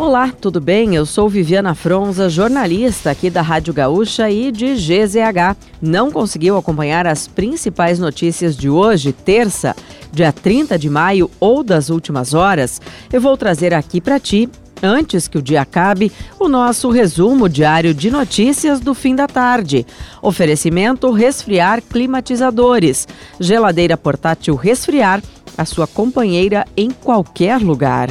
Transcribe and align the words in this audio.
Olá, 0.00 0.32
tudo 0.32 0.62
bem? 0.62 0.94
Eu 0.94 1.04
sou 1.04 1.28
Viviana 1.28 1.74
Fronza, 1.74 2.30
jornalista 2.30 3.10
aqui 3.10 3.28
da 3.28 3.42
Rádio 3.42 3.74
Gaúcha 3.74 4.30
e 4.30 4.50
de 4.50 4.72
GZH. 4.74 5.54
Não 5.78 6.10
conseguiu 6.10 6.56
acompanhar 6.56 7.06
as 7.06 7.28
principais 7.28 7.98
notícias 7.98 8.56
de 8.56 8.70
hoje, 8.70 9.12
terça, 9.12 9.76
dia 10.10 10.32
30 10.32 10.78
de 10.78 10.88
maio 10.88 11.30
ou 11.38 11.62
das 11.62 11.90
últimas 11.90 12.32
horas? 12.32 12.80
Eu 13.12 13.20
vou 13.20 13.36
trazer 13.36 13.74
aqui 13.74 14.00
para 14.00 14.18
ti 14.18 14.48
Antes 14.82 15.28
que 15.28 15.36
o 15.36 15.42
dia 15.42 15.60
acabe, 15.60 16.10
o 16.38 16.48
nosso 16.48 16.88
resumo 16.88 17.50
diário 17.50 17.92
de 17.92 18.10
notícias 18.10 18.80
do 18.80 18.94
fim 18.94 19.14
da 19.14 19.26
tarde. 19.26 19.86
Oferecimento 20.22 21.12
Resfriar 21.12 21.82
Climatizadores. 21.82 23.06
Geladeira 23.38 23.98
portátil 23.98 24.54
Resfriar, 24.54 25.22
a 25.58 25.66
sua 25.66 25.86
companheira 25.86 26.64
em 26.74 26.90
qualquer 26.90 27.60
lugar. 27.60 28.08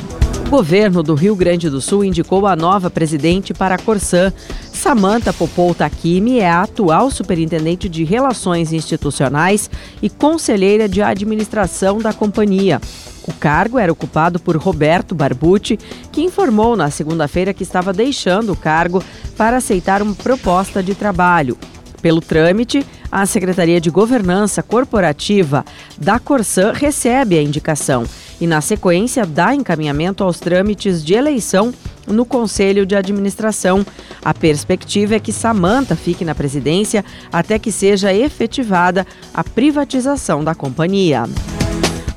O 0.49 0.57
governo 0.59 1.03
do 1.03 1.13
Rio 1.13 1.35
Grande 1.35 1.69
do 1.69 1.79
Sul 1.79 2.03
indicou 2.03 2.47
a 2.47 2.55
nova 2.55 2.89
presidente 2.89 3.53
para 3.53 3.75
a 3.75 3.77
Corsã. 3.77 4.33
Samanta 4.73 5.31
Popou 5.31 5.75
Takimi 5.75 6.39
é 6.39 6.49
a 6.49 6.63
atual 6.63 7.11
superintendente 7.11 7.87
de 7.87 8.03
Relações 8.03 8.73
Institucionais 8.73 9.69
e 10.01 10.09
conselheira 10.09 10.89
de 10.89 11.03
administração 11.03 11.99
da 11.99 12.13
companhia. 12.13 12.81
O 13.27 13.31
cargo 13.31 13.77
era 13.77 13.91
ocupado 13.91 14.39
por 14.39 14.57
Roberto 14.57 15.13
Barbucci, 15.13 15.77
que 16.11 16.23
informou 16.23 16.75
na 16.75 16.89
segunda-feira 16.89 17.53
que 17.53 17.61
estava 17.61 17.93
deixando 17.93 18.53
o 18.53 18.57
cargo 18.57 19.03
para 19.37 19.57
aceitar 19.57 20.01
uma 20.01 20.15
proposta 20.15 20.81
de 20.81 20.95
trabalho. 20.95 21.59
Pelo 22.01 22.21
trâmite, 22.21 22.83
a 23.11 23.23
Secretaria 23.27 23.79
de 23.79 23.91
Governança 23.91 24.63
Corporativa 24.63 25.63
da 25.95 26.17
Corsã 26.17 26.71
recebe 26.73 27.37
a 27.37 27.43
indicação 27.43 28.03
e, 28.39 28.47
na 28.47 28.61
sequência, 28.61 29.25
dá 29.25 29.53
encaminhamento 29.53 30.23
aos 30.23 30.39
trâmites 30.39 31.03
de 31.03 31.13
eleição 31.13 31.73
no 32.07 32.25
Conselho 32.25 32.85
de 32.85 32.95
Administração. 32.95 33.85
A 34.23 34.33
perspectiva 34.33 35.15
é 35.15 35.19
que 35.19 35.31
Samanta 35.31 35.95
fique 35.95 36.25
na 36.25 36.35
presidência 36.35 37.03
até 37.31 37.59
que 37.59 37.71
seja 37.71 38.13
efetivada 38.13 39.05
a 39.33 39.43
privatização 39.43 40.43
da 40.43 40.55
companhia. 40.55 41.23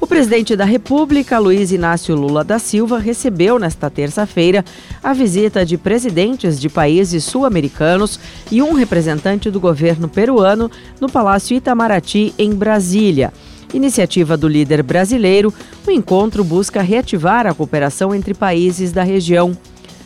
O 0.00 0.06
presidente 0.12 0.56
da 0.56 0.64
República, 0.64 1.38
Luiz 1.38 1.70
Inácio 1.70 2.14
Lula 2.16 2.42
da 2.42 2.58
Silva, 2.58 2.98
recebeu 2.98 3.58
nesta 3.58 3.88
terça-feira 3.88 4.64
a 5.02 5.12
visita 5.12 5.64
de 5.64 5.78
presidentes 5.78 6.60
de 6.60 6.68
países 6.68 7.24
sul-americanos 7.24 8.18
e 8.50 8.60
um 8.60 8.72
representante 8.72 9.48
do 9.48 9.60
governo 9.60 10.08
peruano 10.08 10.68
no 11.00 11.08
Palácio 11.08 11.56
Itamaraty, 11.56 12.34
em 12.36 12.52
Brasília. 12.52 13.32
Iniciativa 13.72 14.36
do 14.36 14.46
líder 14.46 14.82
brasileiro, 14.82 15.52
o 15.86 15.90
encontro 15.90 16.44
busca 16.44 16.82
reativar 16.82 17.46
a 17.46 17.54
cooperação 17.54 18.14
entre 18.14 18.34
países 18.34 18.92
da 18.92 19.02
região. 19.02 19.56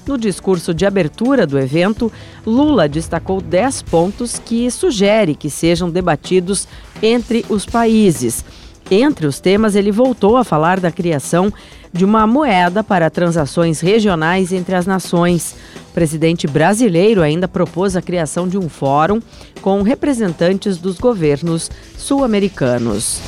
No 0.07 0.17
discurso 0.17 0.73
de 0.73 0.87
abertura 0.87 1.45
do 1.47 1.59
evento, 1.59 2.13
Lula 2.47 2.89
destacou 2.89 3.41
10 3.41 3.83
pontos 3.83 4.39
que 4.39 4.71
sugere 4.71 5.35
que 5.35 5.51
sejam 5.51 5.91
debatidos 5.91 6.69
entre 7.03 7.45
os 7.49 7.67
países. 7.67 8.45
Entre 8.89 9.27
os 9.27 9.41
temas, 9.41 9.75
ele 9.75 9.91
voltou 9.91 10.37
a 10.37 10.45
falar 10.45 10.79
da 10.79 10.93
criação 10.93 11.53
de 11.93 12.05
uma 12.05 12.25
moeda 12.25 12.85
para 12.85 13.11
transações 13.11 13.81
regionais 13.81 14.53
entre 14.53 14.77
as 14.77 14.87
nações. 14.87 15.57
O 15.91 15.93
presidente 15.93 16.47
brasileiro 16.47 17.21
ainda 17.21 17.49
propôs 17.49 17.97
a 17.97 18.03
criação 18.03 18.47
de 18.47 18.57
um 18.57 18.69
fórum 18.69 19.21
com 19.61 19.83
representantes 19.83 20.79
dos 20.79 20.99
governos 20.99 21.69
sul-americanos. 21.97 23.21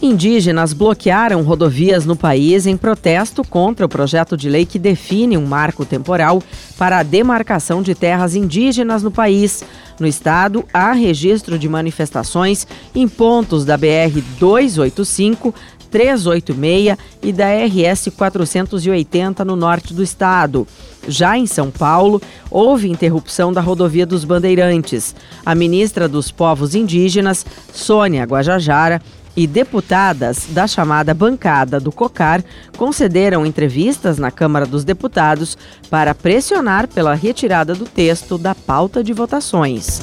Indígenas 0.00 0.72
bloquearam 0.72 1.42
rodovias 1.42 2.06
no 2.06 2.14
país 2.14 2.66
em 2.66 2.76
protesto 2.76 3.42
contra 3.42 3.84
o 3.84 3.88
projeto 3.88 4.36
de 4.36 4.48
lei 4.48 4.64
que 4.64 4.78
define 4.78 5.36
um 5.36 5.44
marco 5.44 5.84
temporal 5.84 6.40
para 6.76 6.98
a 6.98 7.02
demarcação 7.02 7.82
de 7.82 7.96
terras 7.96 8.36
indígenas 8.36 9.02
no 9.02 9.10
país. 9.10 9.64
No 9.98 10.06
estado, 10.06 10.64
há 10.72 10.92
registro 10.92 11.58
de 11.58 11.68
manifestações 11.68 12.64
em 12.94 13.08
pontos 13.08 13.64
da 13.64 13.76
BR 13.76 14.22
285, 14.38 15.52
386 15.90 16.96
e 17.20 17.32
da 17.32 17.46
RS 17.48 18.10
480 18.16 19.44
no 19.44 19.56
norte 19.56 19.92
do 19.92 20.02
estado. 20.02 20.64
Já 21.08 21.36
em 21.36 21.46
São 21.46 21.72
Paulo, 21.72 22.22
houve 22.48 22.88
interrupção 22.88 23.52
da 23.52 23.60
rodovia 23.60 24.06
dos 24.06 24.24
Bandeirantes. 24.24 25.16
A 25.44 25.56
ministra 25.56 26.06
dos 26.06 26.30
Povos 26.30 26.76
Indígenas, 26.76 27.44
Sônia 27.72 28.24
Guajajara, 28.24 29.02
e 29.38 29.46
deputadas 29.46 30.48
da 30.48 30.66
chamada 30.66 31.14
bancada 31.14 31.78
do 31.78 31.92
COCAR 31.92 32.42
concederam 32.76 33.46
entrevistas 33.46 34.18
na 34.18 34.32
Câmara 34.32 34.66
dos 34.66 34.82
Deputados 34.82 35.56
para 35.88 36.12
pressionar 36.12 36.88
pela 36.88 37.14
retirada 37.14 37.72
do 37.72 37.84
texto 37.84 38.36
da 38.36 38.52
pauta 38.52 39.04
de 39.04 39.12
votações. 39.12 40.00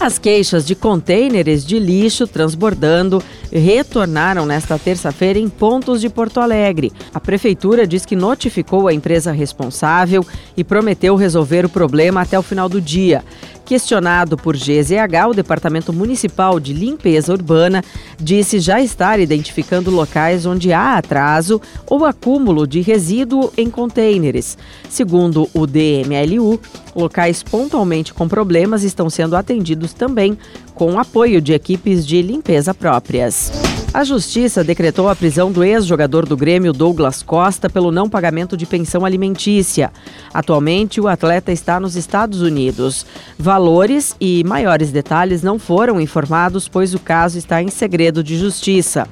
As 0.00 0.18
queixas 0.18 0.66
de 0.66 0.74
contêineres 0.74 1.64
de 1.64 1.78
lixo 1.78 2.26
transbordando 2.26 3.22
retornaram 3.52 4.46
nesta 4.46 4.78
terça-feira 4.78 5.38
em 5.38 5.48
pontos 5.48 6.00
de 6.00 6.08
Porto 6.08 6.40
Alegre. 6.40 6.92
A 7.12 7.20
prefeitura 7.20 7.86
diz 7.86 8.06
que 8.06 8.16
notificou 8.16 8.88
a 8.88 8.94
empresa 8.94 9.32
responsável 9.32 10.24
e 10.56 10.64
prometeu 10.64 11.16
resolver 11.16 11.64
o 11.64 11.68
problema 11.68 12.22
até 12.22 12.38
o 12.38 12.42
final 12.42 12.68
do 12.68 12.80
dia. 12.80 13.22
Questionado 13.64 14.36
por 14.36 14.56
GZH, 14.56 15.28
o 15.30 15.34
Departamento 15.34 15.92
Municipal 15.92 16.58
de 16.58 16.72
Limpeza 16.72 17.32
Urbana 17.32 17.82
disse 18.18 18.58
já 18.58 18.82
estar 18.82 19.20
identificando 19.20 19.90
locais 19.90 20.44
onde 20.44 20.72
há 20.72 20.98
atraso 20.98 21.60
ou 21.86 22.04
acúmulo 22.04 22.66
de 22.66 22.80
resíduo 22.80 23.52
em 23.56 23.70
contêineres. 23.70 24.58
Segundo 24.90 25.48
o 25.54 25.66
DMLU, 25.66 26.60
locais 26.94 27.42
pontualmente 27.42 28.12
com 28.12 28.28
problemas 28.28 28.82
estão 28.82 29.08
sendo 29.08 29.36
atendidos 29.36 29.92
também 29.92 30.36
com 30.74 30.98
apoio 30.98 31.40
de 31.40 31.52
equipes 31.52 32.06
de 32.06 32.22
limpeza 32.22 32.72
próprias. 32.74 33.52
A 33.94 34.04
Justiça 34.04 34.64
decretou 34.64 35.06
a 35.08 35.14
prisão 35.14 35.52
do 35.52 35.62
ex-jogador 35.62 36.24
do 36.24 36.34
Grêmio 36.34 36.72
Douglas 36.72 37.22
Costa 37.22 37.68
pelo 37.68 37.92
não 37.92 38.08
pagamento 38.08 38.56
de 38.56 38.64
pensão 38.64 39.04
alimentícia. 39.04 39.92
Atualmente, 40.32 40.98
o 40.98 41.08
atleta 41.08 41.52
está 41.52 41.78
nos 41.78 41.94
Estados 41.94 42.40
Unidos. 42.40 43.04
Valores 43.38 44.16
e 44.18 44.42
maiores 44.44 44.90
detalhes 44.90 45.42
não 45.42 45.58
foram 45.58 46.00
informados, 46.00 46.68
pois 46.68 46.94
o 46.94 46.98
caso 46.98 47.36
está 47.36 47.62
em 47.62 47.68
segredo 47.68 48.24
de 48.24 48.38
justiça. 48.38 49.06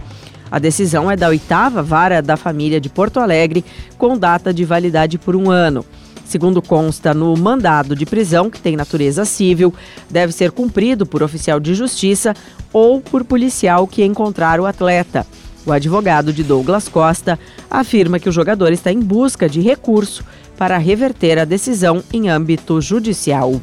A 0.51 0.59
decisão 0.59 1.11
é 1.11 1.17
da 1.17 1.29
oitava 1.29 1.83
vara 1.83 2.23
da 2.23 2.37
família 2.37 2.81
de 2.81 2.89
Porto 2.89 3.21
Alegre, 3.21 3.65
com 3.99 4.17
data 4.17 4.53
de 4.53 4.65
validade 4.65 5.19
por 5.19 5.37
um 5.37 5.51
ano. 5.51 5.85
Segundo 6.31 6.63
consta 6.63 7.13
no 7.13 7.37
mandado 7.37 7.97
de 7.97 8.07
prisão, 8.07 8.49
que 8.49 8.61
tem 8.61 8.77
natureza 8.77 9.25
civil, 9.25 9.75
deve 10.09 10.33
ser 10.33 10.53
cumprido 10.53 11.05
por 11.05 11.25
oficial 11.25 11.59
de 11.59 11.75
justiça 11.75 12.37
ou 12.73 13.01
por 13.01 13.25
policial 13.25 13.85
que 13.85 14.05
encontrar 14.05 14.61
o 14.61 14.65
atleta. 14.65 15.27
O 15.67 15.73
advogado 15.73 16.33
de 16.33 16.45
Douglas 16.45 16.89
Costa 16.89 17.37
afirma 17.69 18.21
que 18.21 18.29
o 18.29 18.33
jogador 18.33 18.71
está 18.71 18.93
em 18.93 19.01
busca 19.01 19.49
de 19.49 19.61
recurso 19.61 20.23
para 20.57 20.79
reverter 20.79 21.37
a 21.37 21.45
decisão 21.45 22.01
em 22.13 22.29
âmbito 22.29 22.81
judicial. 22.81 23.61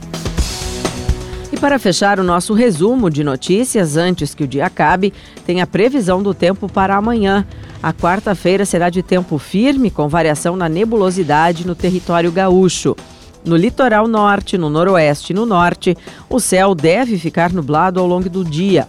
E 1.57 1.59
para 1.59 1.79
fechar 1.79 2.19
o 2.19 2.23
nosso 2.23 2.53
resumo 2.53 3.09
de 3.09 3.23
notícias, 3.23 3.97
antes 3.97 4.35
que 4.35 4.43
o 4.43 4.47
dia 4.47 4.67
acabe, 4.67 5.11
tem 5.43 5.59
a 5.59 5.65
previsão 5.65 6.21
do 6.21 6.31
tempo 6.31 6.69
para 6.69 6.95
amanhã. 6.95 7.47
A 7.81 7.91
quarta-feira 7.91 8.63
será 8.63 8.91
de 8.91 9.01
tempo 9.01 9.39
firme, 9.39 9.89
com 9.89 10.07
variação 10.07 10.55
na 10.55 10.69
nebulosidade 10.69 11.65
no 11.65 11.73
território 11.73 12.31
gaúcho. 12.31 12.95
No 13.43 13.55
litoral 13.55 14.07
norte, 14.07 14.55
no 14.55 14.69
noroeste 14.69 15.33
e 15.33 15.35
no 15.35 15.47
norte, 15.47 15.97
o 16.29 16.39
céu 16.39 16.75
deve 16.75 17.17
ficar 17.17 17.51
nublado 17.51 17.99
ao 17.99 18.05
longo 18.05 18.29
do 18.29 18.45
dia. 18.45 18.87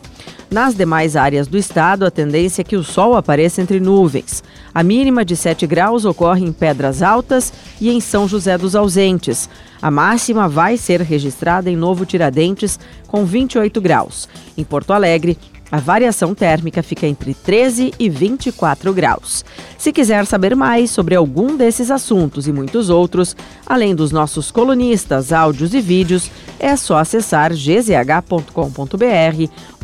Nas 0.51 0.75
demais 0.75 1.17
áreas 1.17 1.47
do 1.47 1.57
estado, 1.57 2.05
a 2.05 2.11
tendência 2.11 2.61
é 2.61 2.65
que 2.65 2.77
o 2.77 2.85
sol 2.85 3.17
apareça 3.17 3.63
entre 3.63 3.81
nuvens. 3.81 4.45
A 4.75 4.83
mínima 4.83 5.25
de 5.25 5.37
7 5.37 5.67
graus 5.67 6.05
ocorre 6.05 6.45
em 6.45 6.53
Pedras 6.53 7.03
Altas 7.03 7.53
e 7.81 7.91
em 7.91 8.01
São 8.01 8.29
José 8.29 8.57
dos 8.59 8.75
Ausentes. 8.75 9.49
A 9.81 9.91
máxima 9.91 10.49
vai 10.49 10.77
ser 10.77 11.01
registrada 11.01 11.71
em 11.71 11.77
Novo 11.77 12.05
Tiradentes, 12.05 12.79
com 13.07 13.25
28 13.25 13.81
graus. 13.81 14.29
Em 14.57 14.65
Porto 14.65 14.93
Alegre, 14.93 15.39
a 15.71 15.79
variação 15.79 16.35
térmica 16.35 16.83
fica 16.83 17.07
entre 17.07 17.35
13 17.35 17.93
e 17.99 18.09
24 18.09 18.93
graus. 18.95 19.45
Se 19.77 19.93
quiser 19.93 20.25
saber 20.25 20.57
mais 20.57 20.91
sobre 20.91 21.15
algum 21.15 21.57
desses 21.57 21.91
assuntos 21.91 22.49
e 22.49 22.53
muitos 22.53 22.89
outros, 22.89 23.37
além 23.67 23.95
dos 23.95 24.11
nossos 24.11 24.51
colunistas, 24.51 25.33
áudios 25.33 25.75
e 25.75 25.81
vídeos, 25.81 26.31
é 26.59 26.75
só 26.75 26.97
acessar 26.97 27.53
gzh.com.br 27.53 28.53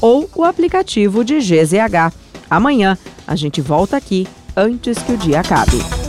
ou 0.00 0.30
o 0.34 0.42
aplicativo 0.42 1.22
de 1.22 1.38
GZH. 1.38 2.14
Amanhã 2.48 2.96
a 3.26 3.36
gente 3.36 3.60
volta 3.60 3.96
aqui 3.96 4.26
antes 4.56 4.98
que 5.02 5.12
o 5.12 5.16
dia 5.16 5.40
acabe. 5.40 6.03